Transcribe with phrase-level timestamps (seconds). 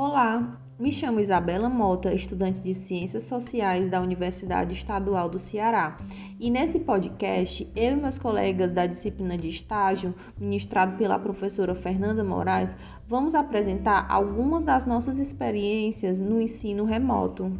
[0.00, 5.98] Olá, me chamo Isabela Mota, estudante de Ciências Sociais da Universidade Estadual do Ceará.
[6.38, 12.22] E nesse podcast, eu e meus colegas da disciplina de estágio, ministrado pela professora Fernanda
[12.22, 12.72] Moraes,
[13.08, 17.50] vamos apresentar algumas das nossas experiências no ensino remoto.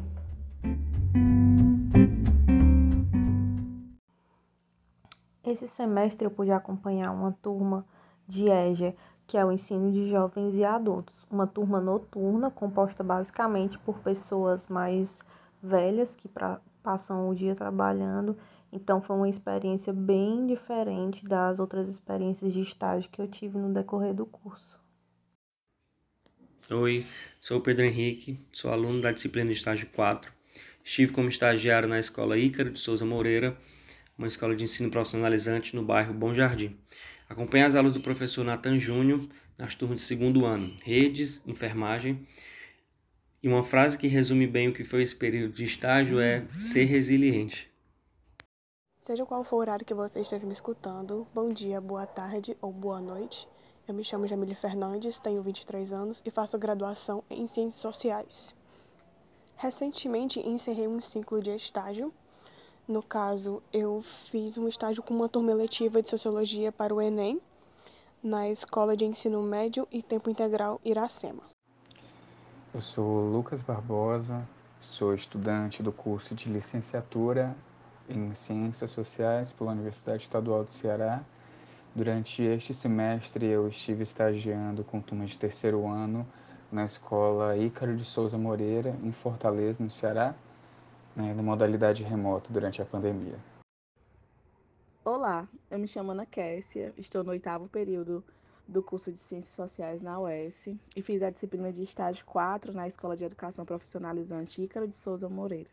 [5.43, 7.85] Esse semestre eu pude acompanhar uma turma
[8.29, 8.95] de EJA
[9.29, 14.67] que é o ensino de jovens e adultos, uma turma noturna composta basicamente por pessoas
[14.69, 15.21] mais
[15.63, 18.35] velhas que pra, passam o dia trabalhando.
[18.73, 23.73] Então foi uma experiência bem diferente das outras experiências de estágio que eu tive no
[23.73, 24.79] decorrer do curso.
[26.71, 27.05] Oi,
[27.39, 30.33] sou Pedro Henrique, sou aluno da disciplina estágio 4.
[30.83, 33.55] Estive como estagiário na escola Ícaro de Souza Moreira,
[34.17, 36.79] uma escola de ensino profissionalizante no bairro Bom Jardim.
[37.29, 39.21] Acompanhe as aulas do professor Nathan Júnior
[39.59, 42.27] nas turmas de segundo ano, redes, enfermagem.
[43.43, 46.85] E uma frase que resume bem o que foi esse período de estágio é ser
[46.85, 47.71] resiliente.
[48.99, 52.73] Seja qual for o horário que você esteja me escutando, bom dia, boa tarde ou
[52.73, 53.47] boa noite.
[53.87, 58.55] Eu me chamo Jamile Fernandes, tenho 23 anos e faço graduação em Ciências Sociais.
[59.57, 62.13] Recentemente encerrei um ciclo de estágio
[62.89, 67.39] no caso, eu fiz um estágio com uma turma eletiva de Sociologia para o Enem,
[68.25, 71.43] na Escola de Ensino Médio e Tempo Integral Iracema.
[72.73, 74.43] Eu sou Lucas Barbosa,
[74.81, 77.55] sou estudante do curso de licenciatura
[78.09, 81.23] em Ciências Sociais pela Universidade Estadual do Ceará.
[81.95, 86.27] Durante este semestre, eu estive estagiando com turma de terceiro ano
[86.73, 90.35] na escola Ícaro de Souza Moreira, em Fortaleza, no Ceará
[91.19, 93.39] né, na modalidade remota durante a pandemia.
[95.05, 98.23] Olá, eu me chamo Ana Kessia, estou no oitavo período
[98.69, 102.87] do curso de Ciências Sociais na UES e fiz a disciplina de estágio 4 na
[102.87, 105.71] Escola de Educação Profissionalizante Ícaro de Souza Moreira.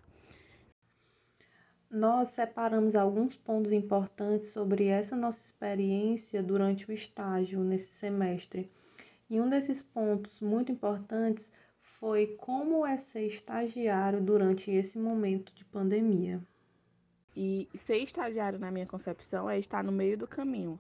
[1.92, 8.72] Nós separamos alguns pontos importantes sobre essa nossa experiência durante o estágio nesse semestre.
[9.30, 11.52] E um desses pontos muito importantes
[12.06, 16.40] foi como é ser estagiário durante esse momento de pandemia.
[17.36, 20.80] E ser estagiário, na minha concepção, é estar no meio do caminho,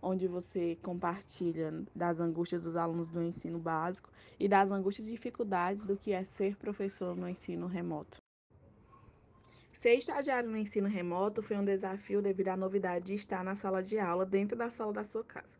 [0.00, 4.08] onde você compartilha das angústias dos alunos do ensino básico
[4.40, 8.16] e das angústias e dificuldades do que é ser professor no ensino remoto.
[9.74, 13.82] Ser estagiário no ensino remoto foi um desafio devido à novidade de estar na sala
[13.82, 15.54] de aula dentro da sala da sua casa.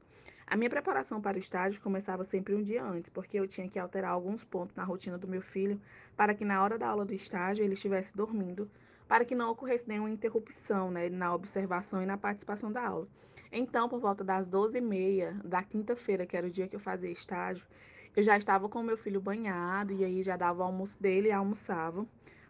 [0.53, 3.79] A minha preparação para o estágio começava sempre um dia antes, porque eu tinha que
[3.79, 5.81] alterar alguns pontos na rotina do meu filho
[6.15, 8.71] para que na hora da aula do estágio ele estivesse dormindo,
[9.09, 13.09] para que não ocorresse nenhuma interrupção né, na observação e na participação da aula.
[13.51, 17.67] Então, por volta das 12h30 da quinta-feira, que era o dia que eu fazia estágio,
[18.15, 21.33] eu já estava com meu filho banhado e aí já dava o almoço dele e
[21.33, 22.07] almoçava,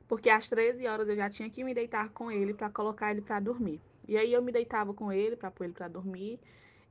[0.09, 3.21] porque às 13 horas eu já tinha que me deitar com ele para colocar ele
[3.21, 3.81] para dormir.
[4.09, 6.41] E aí eu me deitava com ele para pôr ele para dormir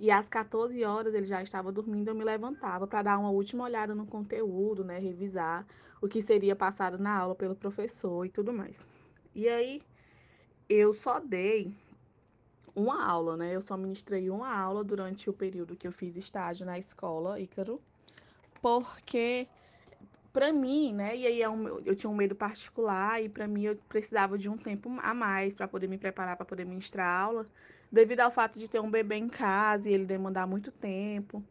[0.01, 3.65] e às 14 horas ele já estava dormindo, eu me levantava para dar uma última
[3.65, 5.63] olhada no conteúdo, né, revisar
[6.01, 8.83] o que seria passado na aula pelo professor e tudo mais.
[9.35, 9.79] E aí
[10.67, 11.71] eu só dei
[12.75, 13.55] uma aula, né?
[13.55, 17.79] Eu só ministrei uma aula durante o período que eu fiz estágio na escola Ícaro,
[18.59, 19.47] porque
[20.33, 21.15] para mim, né?
[21.15, 21.45] E aí é
[21.85, 25.53] eu tinha um medo particular e para mim eu precisava de um tempo a mais
[25.53, 27.45] para poder me preparar para poder ministrar aula
[27.91, 31.43] devido ao fato de ter um bebê em casa e ele demandar muito tempo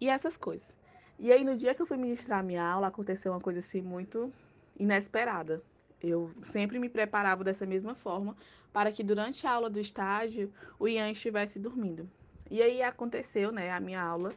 [0.00, 0.72] e essas coisas.
[1.18, 4.32] E aí, no dia que eu fui ministrar minha aula, aconteceu uma coisa assim muito
[4.78, 5.62] inesperada.
[6.00, 8.36] Eu sempre me preparava dessa mesma forma
[8.72, 12.08] para que durante a aula do estágio o Ian estivesse dormindo.
[12.50, 14.32] E aí aconteceu, né, a minha aula,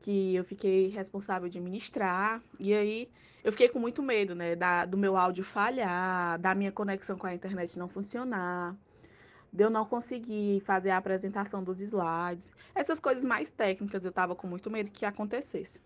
[0.00, 3.08] que eu fiquei responsável de ministrar, e aí
[3.44, 7.26] eu fiquei com muito medo, né, da, do meu áudio falhar, da minha conexão com
[7.26, 8.76] a internet não funcionar
[9.52, 14.34] de eu não conseguir fazer a apresentação dos slides, essas coisas mais técnicas, eu estava
[14.34, 15.80] com muito medo que acontecesse.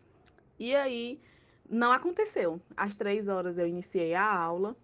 [0.59, 1.21] E aí,
[1.69, 2.61] não aconteceu.
[2.77, 4.77] Às três horas eu iniciei a aula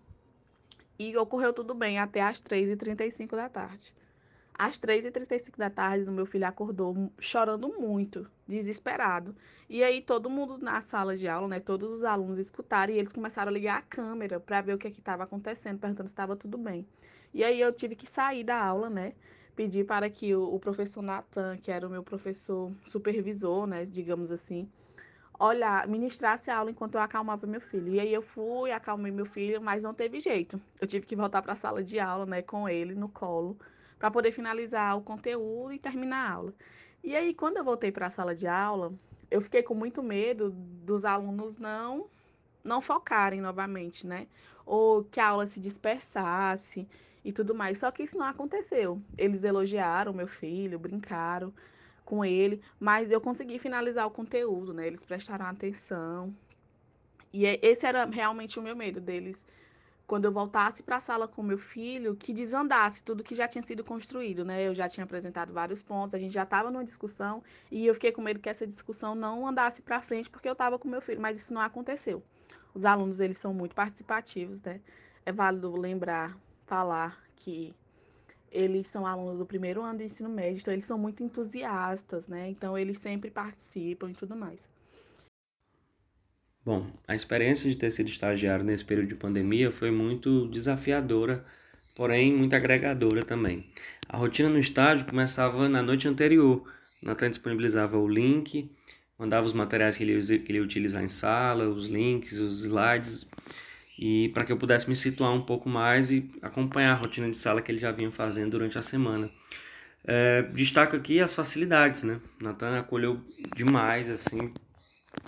[0.99, 3.95] e ocorreu tudo bem até às 3h35 da tarde.
[4.55, 9.35] Às 3h35 da tarde, o meu filho acordou chorando muito, desesperado.
[9.69, 13.13] E aí todo mundo na sala de aula, né, todos os alunos escutaram e eles
[13.13, 16.37] começaram a ligar a câmera para ver o que é estava acontecendo, perguntando se estava
[16.37, 16.87] tudo bem.
[17.33, 19.15] E aí eu tive que sair da aula, né?
[19.55, 24.31] Pedir para que o, o professor Natan, que era o meu professor supervisor, né, digamos
[24.31, 24.69] assim,
[25.39, 27.95] olhar, ministrasse a aula enquanto eu acalmava meu filho.
[27.95, 30.61] E aí eu fui, acalmei meu filho, mas não teve jeito.
[30.81, 33.59] Eu tive que voltar para a sala de aula, né, com ele no colo,
[33.99, 36.55] para poder finalizar o conteúdo e terminar a aula.
[37.03, 38.93] E aí quando eu voltei para a sala de aula,
[39.31, 42.09] eu fiquei com muito medo dos alunos não
[42.63, 44.27] não focarem novamente, né?
[44.67, 46.87] Ou que a aula se dispersasse
[47.25, 47.79] e tudo mais.
[47.79, 49.01] Só que isso não aconteceu.
[49.17, 51.53] Eles elogiaram meu filho, brincaram
[52.05, 54.87] com ele, mas eu consegui finalizar o conteúdo, né?
[54.87, 56.35] Eles prestaram atenção.
[57.33, 59.47] E é, esse era realmente o meu medo deles
[60.11, 63.63] quando eu voltasse para a sala com meu filho, que desandasse tudo que já tinha
[63.63, 64.67] sido construído, né?
[64.67, 68.11] Eu já tinha apresentado vários pontos, a gente já estava numa discussão e eu fiquei
[68.11, 71.21] com medo que essa discussão não andasse para frente porque eu estava com meu filho,
[71.21, 72.25] mas isso não aconteceu.
[72.75, 74.81] Os alunos, eles são muito participativos, né?
[75.25, 76.37] É válido lembrar,
[76.71, 77.75] falar que
[78.53, 82.49] eles são alunos do primeiro ano do ensino médio, então eles são muito entusiastas, né?
[82.49, 84.61] Então eles sempre participam e tudo mais.
[86.65, 91.45] Bom, a experiência de ter sido estagiário nesse período de pandemia foi muito desafiadora,
[91.97, 93.69] porém muito agregadora também.
[94.09, 96.63] A rotina no estágio começava na noite anterior.
[97.03, 98.71] Natan disponibilizava o link,
[99.19, 100.13] mandava os materiais que ele
[100.49, 103.27] ia utilizar em sala, os links, os slides,
[104.01, 107.37] e para que eu pudesse me situar um pouco mais e acompanhar a rotina de
[107.37, 109.31] sala que ele já vinha fazendo durante a semana.
[110.03, 112.19] É, destaco aqui as facilidades, né?
[112.41, 113.21] Natan acolheu
[113.55, 114.55] demais, assim,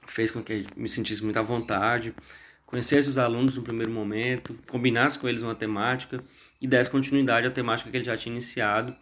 [0.06, 2.14] fez com que me sentisse muita vontade,
[2.64, 6.24] conhecesse os alunos no primeiro momento, combinasse com eles uma temática
[6.58, 8.96] e desse continuidade à temática que ele já tinha iniciado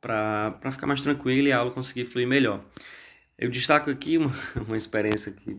[0.00, 2.64] para ficar mais tranquilo e a aula conseguir fluir melhor.
[3.38, 4.32] Eu destaco aqui uma,
[4.66, 5.58] uma experiência que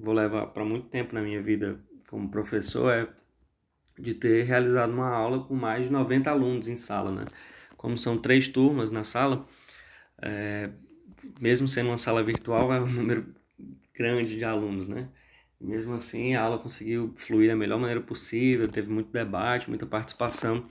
[0.00, 3.08] vou levar para muito tempo na minha vida como professor, é
[3.98, 7.26] de ter realizado uma aula com mais de 90 alunos em sala, né?
[7.76, 9.46] Como são três turmas na sala,
[10.22, 10.70] é,
[11.40, 13.34] mesmo sendo uma sala virtual, é um número
[13.94, 15.08] grande de alunos, né?
[15.60, 20.64] Mesmo assim, a aula conseguiu fluir da melhor maneira possível, teve muito debate, muita participação,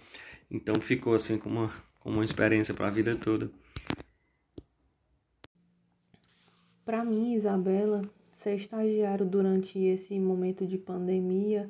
[0.49, 3.51] então ficou assim como uma, como uma experiência para a vida toda.
[6.85, 8.01] Para mim, Isabela,
[8.37, 11.67] ser estagiário durante esse momento de pandemia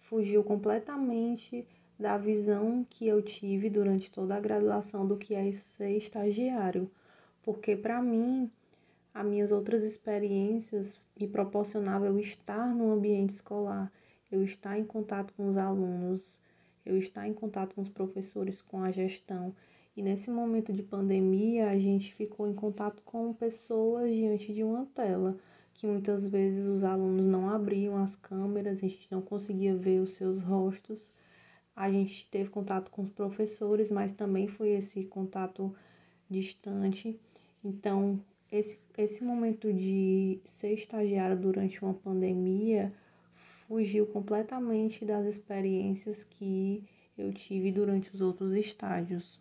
[0.00, 1.66] fugiu completamente
[1.98, 6.90] da visão que eu tive durante toda a graduação do que é ser estagiário,
[7.42, 8.50] porque para mim
[9.14, 13.90] as minhas outras experiências me proporcionava eu estar no ambiente escolar,
[14.30, 16.38] eu estar em contato com os alunos,
[16.84, 19.54] eu estar em contato com os professores, com a gestão.
[19.96, 24.84] E nesse momento de pandemia, a gente ficou em contato com pessoas diante de uma
[24.94, 25.34] tela,
[25.78, 30.16] que muitas vezes os alunos não abriam as câmeras, a gente não conseguia ver os
[30.16, 31.12] seus rostos.
[31.74, 35.72] A gente teve contato com os professores, mas também foi esse contato
[36.28, 37.16] distante.
[37.64, 38.20] Então,
[38.50, 42.92] esse, esse momento de ser estagiário durante uma pandemia
[43.68, 46.82] fugiu completamente das experiências que
[47.16, 49.40] eu tive durante os outros estágios.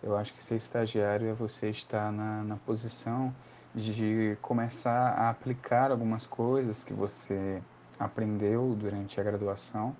[0.00, 3.34] Eu acho que ser estagiário é você estar na, na posição
[3.76, 7.62] de começar a aplicar algumas coisas que você
[7.98, 9.94] aprendeu durante a graduação,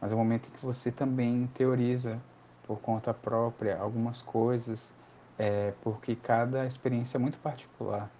[0.00, 2.20] mas é o momento em que você também teoriza
[2.66, 4.92] por conta própria algumas coisas
[5.38, 8.10] é porque cada experiência é muito particular.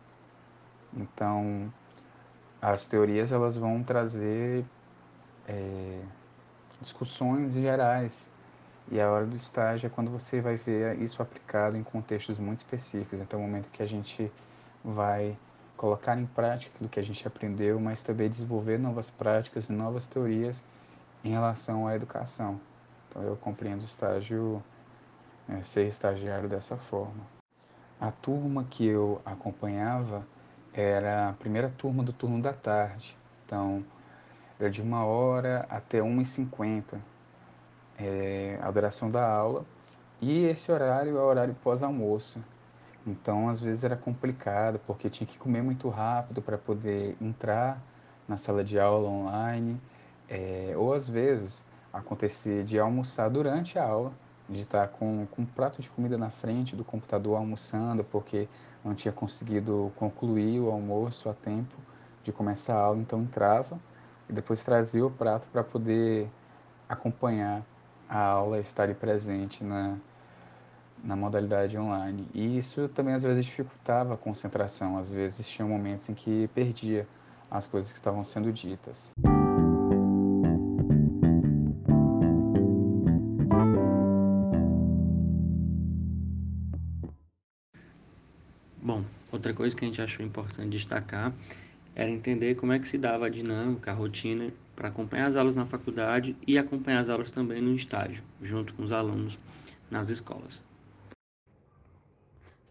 [0.92, 1.72] Então,
[2.62, 4.64] as teorias elas vão trazer
[5.48, 6.00] é,
[6.80, 8.30] discussões gerais
[8.90, 12.58] e a hora do estágio é quando você vai ver isso aplicado em contextos muito
[12.58, 13.20] específicos.
[13.20, 14.30] Então, é o momento que a gente
[14.84, 15.36] vai
[15.76, 20.64] colocar em prática aquilo que a gente aprendeu, mas também desenvolver novas práticas novas teorias
[21.24, 22.60] em relação à educação.
[23.08, 24.62] Então, eu compreendo o estágio
[25.48, 27.24] é, ser estagiário dessa forma.
[28.00, 30.26] A turma que eu acompanhava
[30.72, 33.84] era a primeira turma do turno da tarde, então
[34.58, 37.00] era de uma hora até uma e cinquenta
[37.98, 39.64] é, a duração da aula
[40.20, 42.42] e esse horário é o horário pós-almoço.
[43.06, 47.78] Então, às vezes era complicado, porque tinha que comer muito rápido para poder entrar
[48.26, 49.78] na sala de aula online,
[50.28, 54.12] é, ou às vezes acontecia de almoçar durante a aula
[54.48, 58.48] de estar com, com um prato de comida na frente do computador almoçando, porque
[58.84, 61.74] não tinha conseguido concluir o almoço a tempo
[62.22, 63.78] de começar a aula, então entrava
[64.28, 66.28] e depois trazia o prato para poder
[66.88, 67.62] acompanhar
[68.08, 69.96] a aula, estar presente na,
[71.04, 72.26] na modalidade online.
[72.34, 77.06] E isso também às vezes dificultava a concentração, às vezes tinha momentos em que perdia
[77.50, 79.12] as coisas que estavam sendo ditas.
[89.34, 91.32] Outra coisa que a gente achou importante destacar
[91.92, 95.56] era entender como é que se dava a dinâmica, a rotina para acompanhar as aulas
[95.56, 99.36] na faculdade e acompanhar as aulas também no estágio, junto com os alunos
[99.90, 100.62] nas escolas.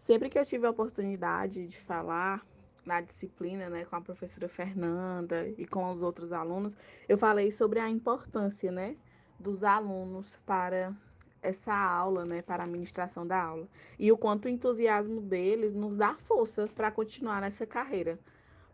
[0.04, 2.46] Sempre que eu tive a oportunidade de falar
[2.84, 6.76] na disciplina, né, com a professora Fernanda e com os outros alunos,
[7.08, 8.98] eu falei sobre a importância, né,
[9.40, 10.94] dos alunos para
[11.40, 13.66] essa aula, né, para a administração da aula.
[13.98, 18.18] E o quanto o entusiasmo deles nos dá força para continuar nessa carreira.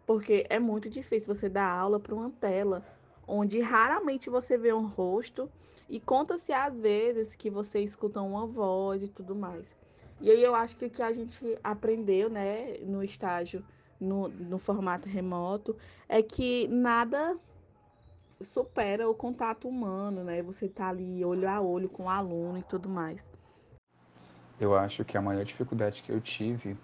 [0.04, 2.84] Porque é muito difícil você dar aula para uma tela
[3.24, 5.48] onde raramente você vê um rosto
[5.88, 9.79] e conta-se às vezes que você escuta uma voz e tudo mais.
[10.20, 13.64] E aí eu acho que o que a gente aprendeu, né, no estágio,
[13.98, 15.76] no, no formato remoto,
[16.08, 17.38] é que nada
[18.40, 20.42] supera o contato humano, né?
[20.42, 23.30] Você tá ali olho a olho com o aluno e tudo mais.
[24.58, 26.76] Eu acho que a maior dificuldade que eu tive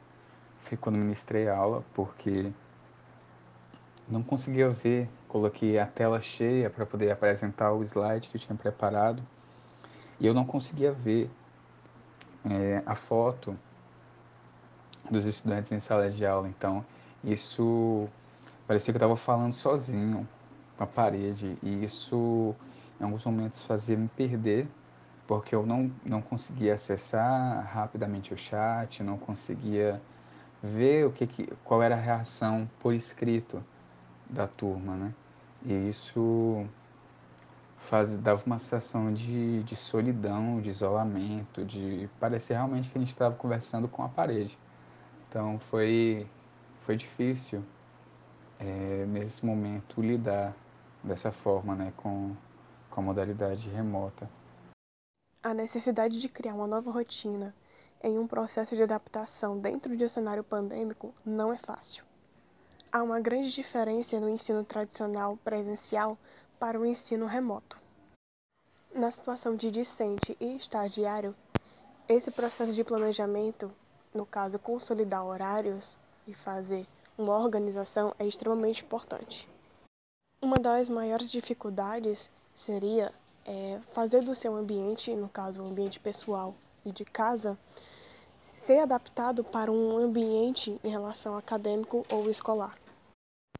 [0.61, 2.51] foi quando ministrei aula, porque
[4.09, 8.57] não conseguia ver, coloquei a tela cheia para poder apresentar o slide que eu tinha
[8.57, 9.23] preparado
[10.19, 11.31] e eu não conseguia ver
[12.51, 13.57] é, a foto
[15.11, 16.49] dos estudantes em sala de aula.
[16.49, 16.85] Então,
[17.23, 18.09] isso
[18.67, 20.27] parecia que eu estava falando sozinho
[20.77, 22.55] com a parede e isso
[23.01, 24.69] em alguns momentos fazia me perder
[25.27, 30.01] porque eu não, não conseguia acessar rapidamente o chat, não conseguia
[30.63, 33.63] ver o que, que qual era a reação por escrito
[34.31, 35.15] da turma, né?
[35.65, 36.65] E isso
[38.21, 43.35] dava uma sensação de, de solidão, de isolamento, de parecer realmente que a gente estava
[43.35, 44.59] conversando com a parede.
[45.29, 46.27] Então foi,
[46.83, 47.63] foi difícil
[48.59, 50.55] é, nesse momento lidar
[51.03, 52.35] dessa forma, né, com,
[52.91, 54.29] com a modalidade remota.
[55.43, 57.55] A necessidade de criar uma nova rotina
[58.03, 62.05] em um processo de adaptação dentro de um cenário pandêmico não é fácil.
[62.93, 66.19] Há uma grande diferença no ensino tradicional presencial
[66.59, 67.79] para o ensino remoto.
[68.95, 71.35] Na situação de discente e estagiário,
[72.09, 73.71] esse processo de planejamento,
[74.15, 75.97] no caso consolidar horários
[76.27, 76.87] e fazer
[77.19, 79.49] uma organização, é extremamente importante.
[80.41, 83.13] Uma das maiores dificuldades seria
[83.45, 87.59] é, fazer do seu ambiente, no caso o ambiente pessoal e de casa,
[88.43, 92.77] ser adaptado para um ambiente em relação acadêmico ou escolar.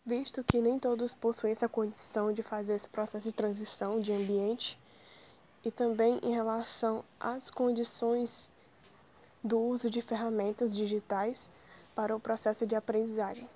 [0.07, 4.79] Visto que nem todos possuem essa condição de fazer esse processo de transição de ambiente,
[5.65, 8.49] e também em relação às condições
[9.43, 11.49] do uso de ferramentas digitais
[11.93, 13.49] para o processo de aprendizagem.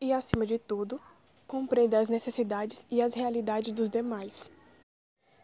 [0.00, 1.00] E, acima de tudo,
[1.46, 4.50] compreender as necessidades e as realidades dos demais.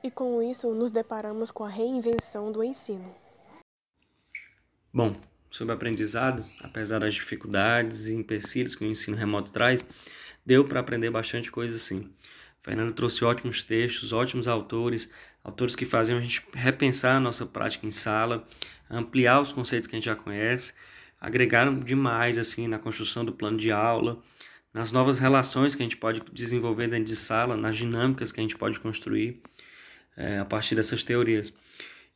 [0.03, 3.15] E com isso, nos deparamos com a reinvenção do ensino.
[4.93, 5.15] Bom,
[5.57, 9.83] sobre aprendizado, apesar das dificuldades e empecilhos que o ensino remoto traz,
[10.45, 12.11] deu para aprender bastante coisa sim.
[12.63, 15.11] Fernando trouxe ótimos textos, ótimos autores,
[15.43, 18.47] autores que faziam a gente repensar a nossa prática em sala,
[18.91, 20.75] ampliar os conceitos que a gente já conhece,
[21.19, 24.23] agregaram demais assim na construção do plano de aula,
[24.75, 28.43] nas novas relações que a gente pode desenvolver dentro de sala, nas dinâmicas que a
[28.43, 29.41] gente pode construir
[30.17, 31.51] é, a partir dessas teorias.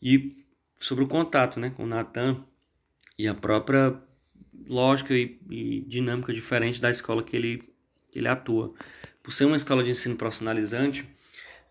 [0.03, 0.45] E
[0.79, 2.45] sobre o contato né, com o Natan
[3.19, 4.01] e a própria
[4.67, 7.63] lógica e, e, dinâmica diferente da escola que ele,
[8.11, 8.73] que ele atua.
[9.23, 11.07] Por ser uma escola de ensino profissionalizante,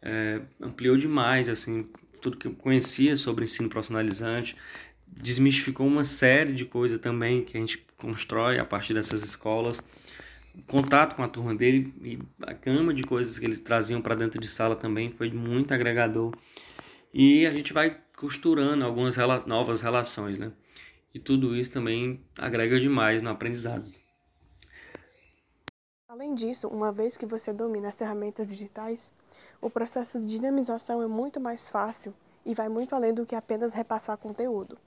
[0.02, 1.88] é, ampliou demais assim
[2.22, 4.56] tudo que eu conhecia sobre ensino profissionalizante,
[5.08, 9.82] desmistificou uma série de coisas também que a gente constrói a partir dessas escolas
[10.68, 14.40] contato com a turma dele e a gama de coisas que eles traziam para dentro
[14.40, 16.34] de sala também foi muito agregador.
[17.14, 20.52] E a gente vai costurando algumas rela novas relações, né?
[21.14, 23.92] E tudo isso também agrega demais no aprendizado.
[26.08, 29.12] Além disso, uma vez que você domina as ferramentas digitais,
[29.62, 32.14] o processo de dinamização é muito mais fácil
[32.46, 34.78] e vai muito além do que apenas repassar conteúdo.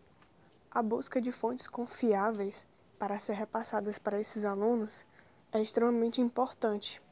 [0.71, 2.67] A busca de fontes confiáveis
[2.99, 5.05] para ser repassadas para esses alunos
[5.53, 7.03] é extremamente importante,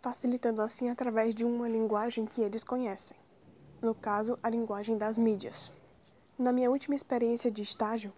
[0.00, 3.16] facilitando assim através de uma linguagem que eles conhecem,
[3.82, 5.72] no caso, a linguagem das mídias.
[6.38, 8.12] Na minha última experiência de estágio,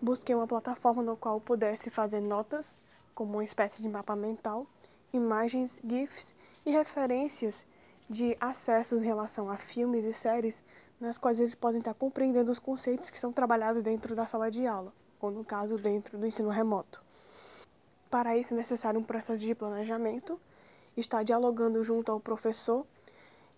[0.00, 2.78] busquei uma plataforma no qual pudesse fazer notas,
[3.14, 4.66] como uma espécie de mapa mental,
[5.12, 7.62] imagens, GIFs e referências
[8.08, 10.62] de acessos em relação a filmes e séries
[11.00, 14.66] nas quais eles podem estar compreendendo os conceitos que são trabalhados dentro da sala de
[14.66, 17.02] aula, ou no caso, dentro do ensino remoto.
[18.10, 20.38] Para isso é necessário um processo de planejamento,
[20.96, 22.84] estar dialogando junto ao professor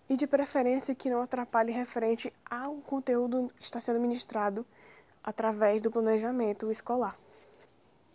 [0.09, 4.65] e de preferência que não atrapalhe referente ao conteúdo que está sendo ministrado
[5.23, 7.17] através do planejamento escolar.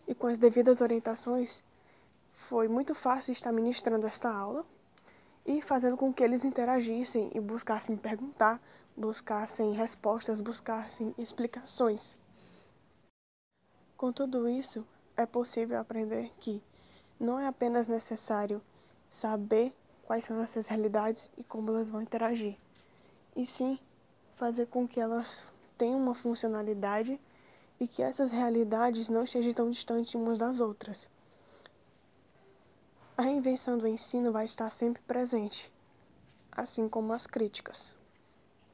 [0.07, 1.63] E com as devidas orientações,
[2.33, 4.65] foi muito fácil estar ministrando esta aula
[5.45, 8.61] e fazendo com que eles interagissem e buscassem perguntar,
[8.97, 12.15] buscassem respostas, buscassem explicações.
[13.97, 14.87] Com tudo isso,
[15.17, 16.63] é possível aprender que
[17.19, 18.63] não é apenas necessário
[19.11, 19.73] saber
[20.05, 22.57] quais são essas realidades e como elas vão interagir,
[23.35, 23.79] e sim
[24.37, 25.43] fazer com que elas
[25.79, 27.19] tenham uma funcionalidade
[27.81, 31.09] e que essas realidades não estejam tão distantes umas das outras.
[33.17, 35.71] A invenção do ensino vai estar sempre presente,
[36.53, 37.95] assim como as críticas.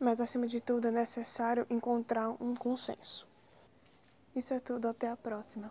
[0.01, 3.27] Mas, acima de tudo, é necessário encontrar um consenso.
[4.35, 5.71] Isso é tudo, até a próxima.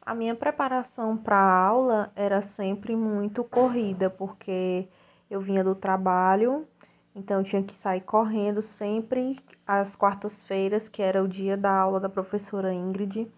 [0.00, 4.86] A minha preparação para a aula era sempre muito corrida, porque
[5.30, 6.68] eu vinha do trabalho,
[7.14, 12.00] então eu tinha que sair correndo sempre às quartas-feiras, que era o dia da aula
[12.00, 13.30] da professora Ingrid.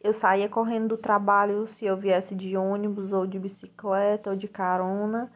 [0.00, 4.48] Eu saía correndo do trabalho se eu viesse de ônibus ou de bicicleta ou de
[4.48, 5.30] carona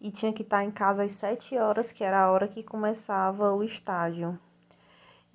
[0.00, 3.52] e tinha que estar em casa às sete horas, que era a hora que começava
[3.52, 4.38] o estágio.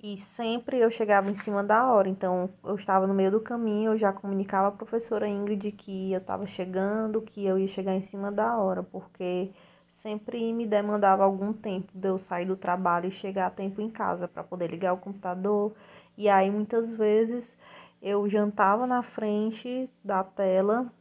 [0.02, 3.92] E sempre eu chegava em cima da hora, então eu estava no meio do caminho,
[3.92, 8.02] eu já comunicava a professora Ingrid que eu estava chegando, que eu ia chegar em
[8.02, 9.50] cima da hora, porque
[9.94, 13.88] sempre me demandava algum tempo de eu sair do trabalho e chegar a tempo em
[13.88, 15.72] casa para poder ligar o computador.
[16.18, 17.56] E aí muitas vezes
[18.02, 20.92] eu jantava na frente da tela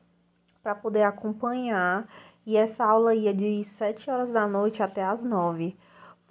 [0.61, 2.07] para poder acompanhar
[2.45, 5.75] e essa aula ia de 7 horas da noite até as 9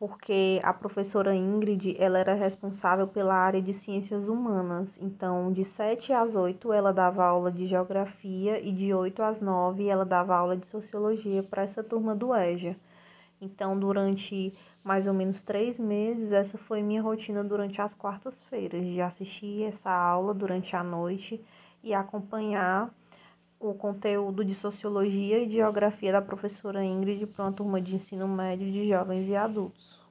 [0.03, 4.99] porque a professora Ingrid, ela era responsável pela área de ciências humanas.
[5.01, 9.87] Então, de 7 às 8 ela dava aula de geografia e de 8 às 9
[9.87, 12.75] ela dava aula de sociologia para essa turma do EJA.
[13.41, 19.01] Então, durante mais ou menos três meses, essa foi minha rotina durante as quartas-feiras, de
[19.01, 21.41] assistir essa aula durante a noite
[21.81, 22.93] e acompanhar
[23.63, 28.71] o conteúdo de Sociologia e Geografia da professora Ingrid para uma turma de ensino médio
[28.71, 30.03] de jovens e adultos.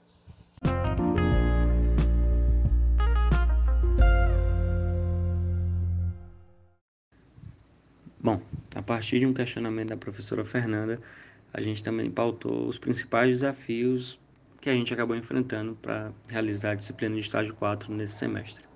[8.24, 8.40] Bom,
[8.74, 11.02] a partir de um questionamento da professora Fernanda,
[11.54, 14.18] a gente também pautou os principais desafios
[14.62, 18.71] que a gente acabou enfrentando para realizar a disciplina de estágio 4 nesse semestre.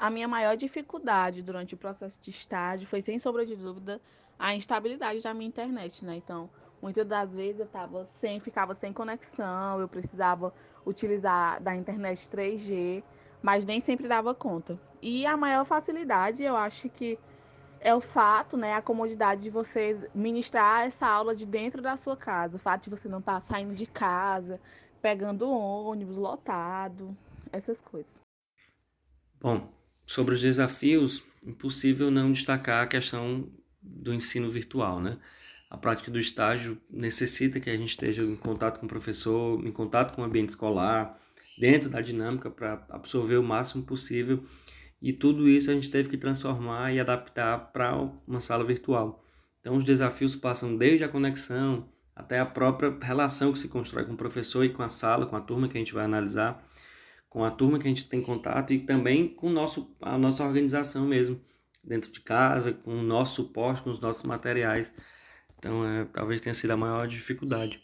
[0.00, 4.00] A minha maior dificuldade durante o processo de estágio foi, sem sombra de dúvida,
[4.38, 6.16] a instabilidade da minha internet, né?
[6.16, 6.48] Então,
[6.80, 10.54] muitas das vezes eu tava sem, ficava sem conexão, eu precisava
[10.86, 13.04] utilizar da internet 3G,
[13.42, 14.80] mas nem sempre dava conta.
[15.02, 17.18] E a maior facilidade, eu acho que
[17.78, 22.16] é o fato, né, a comodidade de você ministrar essa aula de dentro da sua
[22.16, 24.58] casa, o fato de você não estar tá saindo de casa,
[25.02, 27.14] pegando ônibus lotado,
[27.52, 28.22] essas coisas.
[29.38, 29.68] Bom,
[30.10, 33.48] sobre os desafios, impossível não destacar a questão
[33.80, 35.16] do ensino virtual, né?
[35.70, 39.70] A prática do estágio necessita que a gente esteja em contato com o professor, em
[39.70, 41.16] contato com o ambiente escolar,
[41.56, 44.42] dentro da dinâmica para absorver o máximo possível.
[45.00, 47.94] E tudo isso a gente teve que transformar e adaptar para
[48.26, 49.24] uma sala virtual.
[49.60, 54.14] Então os desafios passam desde a conexão até a própria relação que se constrói com
[54.14, 56.68] o professor e com a sala, com a turma que a gente vai analisar
[57.30, 61.06] com a turma que a gente tem contato e também com nosso, a nossa organização
[61.06, 61.40] mesmo,
[61.82, 64.92] dentro de casa, com o nosso suporte, com os nossos materiais.
[65.56, 67.80] Então, é, talvez tenha sido a maior dificuldade.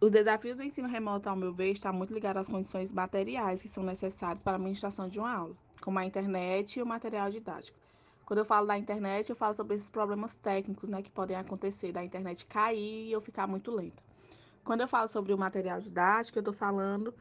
[0.00, 3.68] Os desafios do ensino remoto, ao meu ver, estão muito ligados às condições materiais que
[3.68, 7.78] são necessárias para a administração de uma aula, como a internet e o material didático.
[8.24, 11.92] Quando eu falo da internet, eu falo sobre esses problemas técnicos né, que podem acontecer,
[11.92, 14.02] da internet cair e eu ficar muito lenta.
[14.64, 17.14] Quando eu falo sobre o material didático, eu estou falando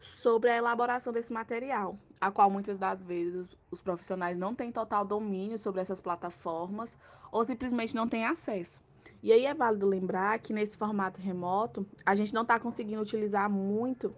[0.00, 5.04] sobre a elaboração desse material, a qual muitas das vezes os profissionais não têm total
[5.04, 6.98] domínio sobre essas plataformas
[7.30, 8.80] ou simplesmente não têm acesso.
[9.22, 13.50] E aí é válido lembrar que nesse formato remoto, a gente não está conseguindo utilizar
[13.50, 14.14] muito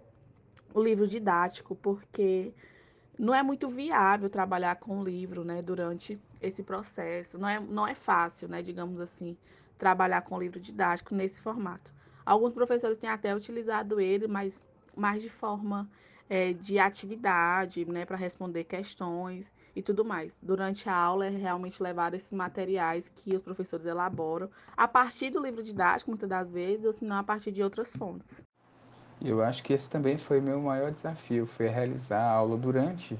[0.73, 2.53] o livro didático, porque
[3.17, 7.37] não é muito viável trabalhar com o livro né, durante esse processo.
[7.37, 9.37] Não é, não é fácil, né, digamos assim,
[9.77, 11.91] trabalhar com o livro didático nesse formato.
[12.29, 14.63] Alguns professores têm até utilizado ele, mas
[14.95, 15.89] mais de forma
[16.29, 20.37] é, de atividade, né, para responder questões e tudo mais.
[20.39, 25.41] Durante a aula é realmente levado esses materiais que os professores elaboram a partir do
[25.41, 28.43] livro didático, muitas das vezes, ou se não a partir de outras fontes.
[29.19, 33.17] Eu acho que esse também foi meu maior desafio, foi realizar a aula durante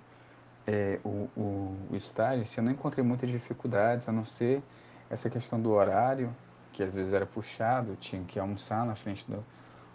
[0.68, 2.46] é, o, o, o estágio.
[2.56, 4.62] Eu não encontrei muitas dificuldades, a não ser
[5.10, 6.32] essa questão do horário,
[6.80, 9.44] que às vezes era puxado, tinha que almoçar na frente do,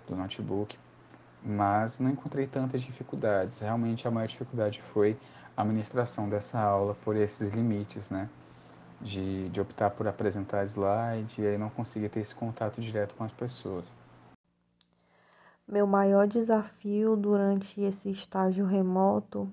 [0.06, 0.78] do notebook,
[1.42, 3.60] mas não encontrei tantas dificuldades.
[3.60, 5.16] Realmente a maior dificuldade foi
[5.56, 8.28] a administração dessa aula por esses limites, né?
[9.00, 13.24] De, de optar por apresentar slide e aí não conseguir ter esse contato direto com
[13.24, 13.86] as pessoas.
[15.66, 19.50] Meu maior desafio durante esse estágio remoto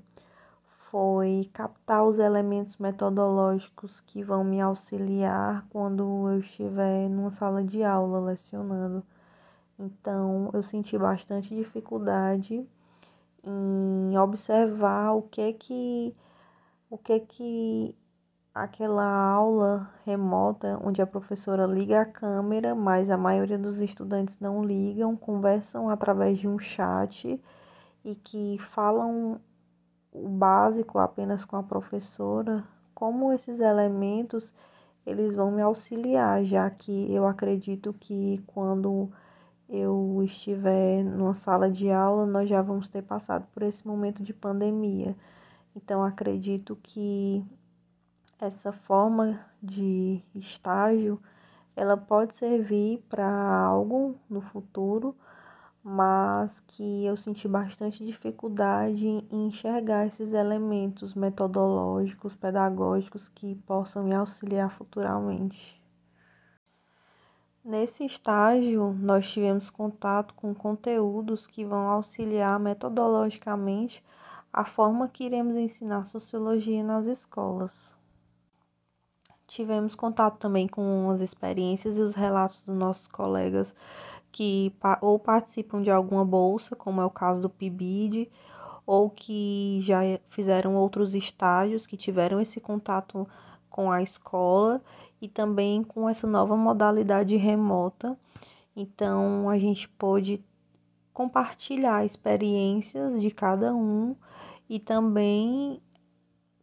[0.92, 7.82] foi captar os elementos metodológicos que vão me auxiliar quando eu estiver numa sala de
[7.82, 9.02] aula lecionando.
[9.80, 12.68] Então, eu senti bastante dificuldade
[13.44, 16.16] em observar o que que
[16.90, 17.96] o que que
[18.54, 24.64] aquela aula remota onde a professora liga a câmera, mas a maioria dos estudantes não
[24.64, 27.42] ligam, conversam através de um chat
[28.04, 29.40] e que falam
[30.12, 34.54] o básico apenas com a professora, como esses elementos
[35.06, 39.10] eles vão me auxiliar, já que eu acredito que quando
[39.68, 44.34] eu estiver numa sala de aula, nós já vamos ter passado por esse momento de
[44.34, 45.16] pandemia.
[45.76, 47.44] Então acredito que
[48.40, 51.20] essa forma de estágio
[51.76, 55.16] ela pode servir para algo no futuro,
[55.84, 64.14] mas que eu senti bastante dificuldade em enxergar esses elementos metodológicos, pedagógicos que possam me
[64.14, 65.82] auxiliar futuramente.
[67.64, 74.04] Nesse estágio, nós tivemos contato com conteúdos que vão auxiliar metodologicamente
[74.52, 77.94] a forma que iremos ensinar sociologia nas escolas.
[79.48, 83.74] Tivemos contato também com as experiências e os relatos dos nossos colegas
[84.32, 88.30] que ou participam de alguma bolsa, como é o caso do PIBID,
[88.86, 93.28] ou que já fizeram outros estágios, que tiveram esse contato
[93.70, 94.82] com a escola
[95.22, 98.18] e também com essa nova modalidade remota.
[98.76, 100.44] Então, a gente pôde
[101.14, 104.16] compartilhar experiências de cada um
[104.70, 105.82] e também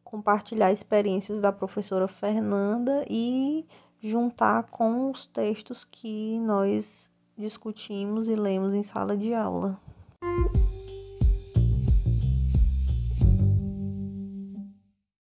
[0.02, 3.66] compartilhar experiências da professora Fernanda e
[4.02, 9.78] juntar com os textos que nós discutimos e lemos em sala de aula.